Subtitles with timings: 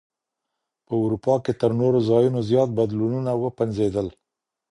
[0.85, 4.07] په اروپا کي تر نورو ځايونو زيات بدلونونه وپنځېدل.